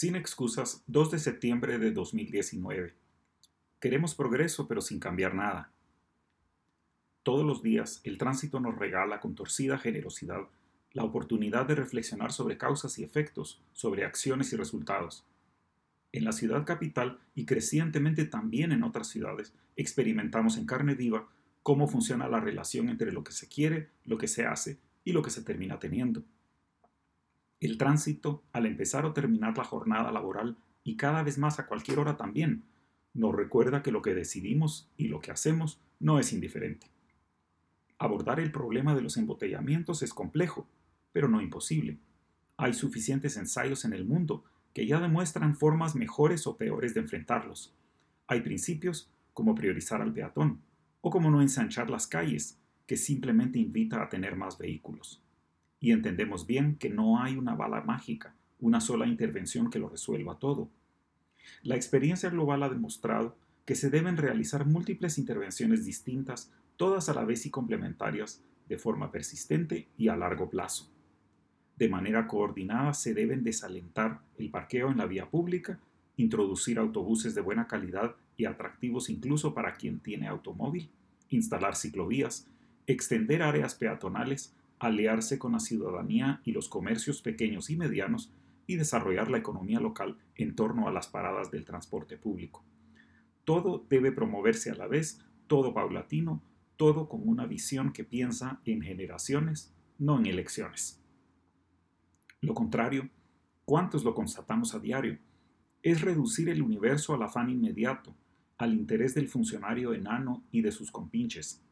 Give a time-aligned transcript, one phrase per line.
[0.00, 2.94] Sin excusas, 2 de septiembre de 2019.
[3.80, 5.72] Queremos progreso pero sin cambiar nada.
[7.24, 10.42] Todos los días el tránsito nos regala con torcida generosidad
[10.92, 15.26] la oportunidad de reflexionar sobre causas y efectos, sobre acciones y resultados.
[16.12, 21.28] En la ciudad capital y crecientemente también en otras ciudades, experimentamos en carne viva
[21.64, 25.22] cómo funciona la relación entre lo que se quiere, lo que se hace y lo
[25.22, 26.22] que se termina teniendo.
[27.60, 31.98] El tránsito, al empezar o terminar la jornada laboral, y cada vez más a cualquier
[31.98, 32.62] hora también,
[33.14, 36.86] nos recuerda que lo que decidimos y lo que hacemos no es indiferente.
[37.98, 40.68] Abordar el problema de los embotellamientos es complejo,
[41.10, 41.98] pero no imposible.
[42.56, 47.74] Hay suficientes ensayos en el mundo que ya demuestran formas mejores o peores de enfrentarlos.
[48.28, 50.60] Hay principios como priorizar al peatón,
[51.00, 55.24] o como no ensanchar las calles, que simplemente invita a tener más vehículos
[55.80, 60.38] y entendemos bien que no hay una bala mágica, una sola intervención que lo resuelva
[60.38, 60.68] todo.
[61.62, 67.24] La experiencia global ha demostrado que se deben realizar múltiples intervenciones distintas, todas a la
[67.24, 70.90] vez y complementarias, de forma persistente y a largo plazo.
[71.76, 75.78] De manera coordinada se deben desalentar el parqueo en la vía pública,
[76.16, 80.90] introducir autobuses de buena calidad y atractivos incluso para quien tiene automóvil,
[81.30, 82.48] instalar ciclovías,
[82.86, 88.32] extender áreas peatonales, aliarse con la ciudadanía y los comercios pequeños y medianos
[88.66, 92.64] y desarrollar la economía local en torno a las paradas del transporte público.
[93.44, 96.42] Todo debe promoverse a la vez, todo paulatino,
[96.76, 101.02] todo con una visión que piensa en generaciones, no en elecciones.
[102.40, 103.08] Lo contrario,
[103.64, 105.18] ¿cuántos lo constatamos a diario?
[105.82, 108.14] Es reducir el universo al afán inmediato,
[108.58, 111.62] al interés del funcionario enano y de sus compinches,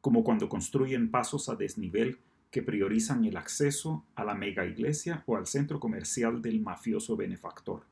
[0.00, 2.18] como cuando construyen pasos a desnivel
[2.54, 7.82] que priorizan el acceso a la mega iglesia o al centro comercial del mafioso benefactor.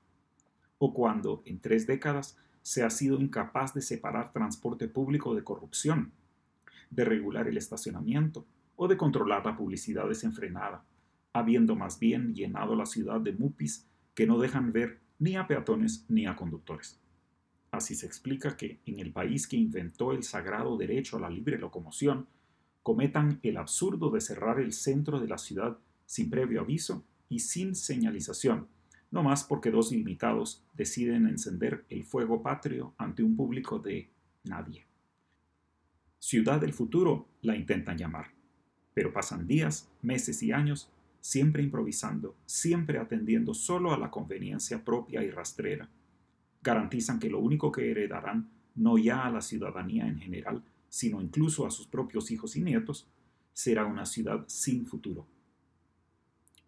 [0.79, 6.13] O cuando, en tres décadas, se ha sido incapaz de separar transporte público de corrupción,
[6.91, 10.85] de regular el estacionamiento o de controlar la publicidad desenfrenada,
[11.33, 16.07] habiendo más bien llenado la ciudad de mupis que no dejan ver ni a peatones
[16.09, 17.01] ni a conductores.
[17.73, 21.59] Así se explica que en el país que inventó el sagrado derecho a la libre
[21.59, 22.29] locomoción,
[22.83, 27.75] cometan el absurdo de cerrar el centro de la ciudad sin previo aviso y sin
[27.75, 28.69] señalización,
[29.11, 34.11] no más porque dos limitados deciden encender el fuego patrio ante un público de
[34.45, 34.87] nadie.
[36.19, 38.33] Ciudad del futuro la intentan llamar,
[38.95, 40.91] pero pasan días, meses y años
[41.23, 45.89] siempre improvisando, siempre atendiendo solo a la conveniencia propia y rastrera.
[46.63, 51.67] Garantizan que lo único que heredarán, no ya a la ciudadanía en general, sino incluso
[51.67, 53.08] a sus propios hijos y nietos,
[53.55, 55.27] será una ciudad sin futuro.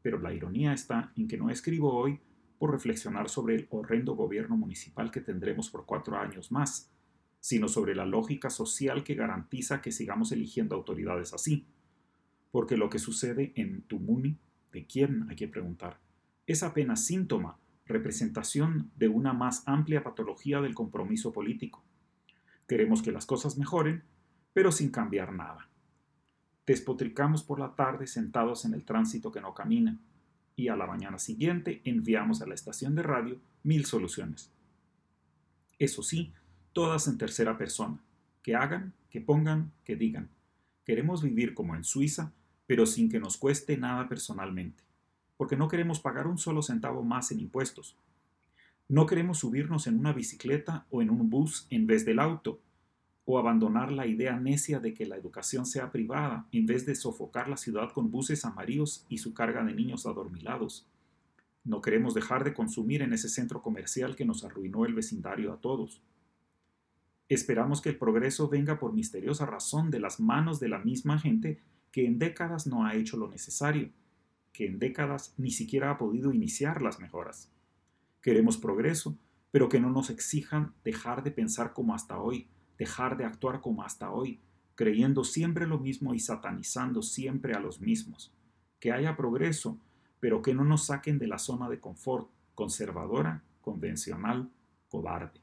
[0.00, 2.18] Pero la ironía está en que no escribo hoy
[2.58, 6.90] por reflexionar sobre el horrendo gobierno municipal que tendremos por cuatro años más,
[7.38, 11.66] sino sobre la lógica social que garantiza que sigamos eligiendo autoridades así.
[12.50, 14.38] Porque lo que sucede en Tumuni,
[14.72, 16.00] de quién hay que preguntar,
[16.46, 21.84] es apenas síntoma, representación de una más amplia patología del compromiso político.
[22.66, 24.02] Queremos que las cosas mejoren,
[24.54, 25.68] pero sin cambiar nada.
[26.66, 29.98] Despotricamos por la tarde sentados en el tránsito que no camina,
[30.56, 34.50] y a la mañana siguiente enviamos a la estación de radio mil soluciones.
[35.78, 36.32] Eso sí,
[36.72, 37.98] todas en tercera persona,
[38.42, 40.30] que hagan, que pongan, que digan.
[40.84, 42.32] Queremos vivir como en Suiza,
[42.66, 44.82] pero sin que nos cueste nada personalmente,
[45.36, 47.96] porque no queremos pagar un solo centavo más en impuestos.
[48.88, 52.60] No queremos subirnos en una bicicleta o en un bus en vez del auto,
[53.26, 57.48] o abandonar la idea necia de que la educación sea privada en vez de sofocar
[57.48, 60.86] la ciudad con buses amarillos y su carga de niños adormilados.
[61.64, 65.60] No queremos dejar de consumir en ese centro comercial que nos arruinó el vecindario a
[65.60, 66.02] todos.
[67.30, 71.62] Esperamos que el progreso venga por misteriosa razón de las manos de la misma gente
[71.90, 73.90] que en décadas no ha hecho lo necesario,
[74.52, 77.50] que en décadas ni siquiera ha podido iniciar las mejoras.
[78.20, 79.16] Queremos progreso,
[79.50, 82.48] pero que no nos exijan dejar de pensar como hasta hoy,
[82.78, 84.40] dejar de actuar como hasta hoy,
[84.74, 88.32] creyendo siempre lo mismo y satanizando siempre a los mismos.
[88.80, 89.78] Que haya progreso,
[90.20, 94.50] pero que no nos saquen de la zona de confort conservadora, convencional,
[94.88, 95.40] cobarde.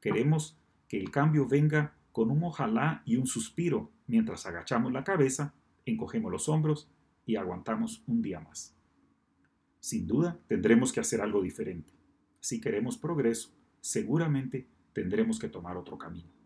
[0.00, 5.54] Queremos que el cambio venga con un ojalá y un suspiro mientras agachamos la cabeza,
[5.84, 6.88] encogemos los hombros
[7.26, 8.74] y aguantamos un día más.
[9.80, 11.92] Sin duda, tendremos que hacer algo diferente.
[12.40, 13.50] Si queremos progreso,
[13.80, 16.37] seguramente tendremos que tomar otro camino.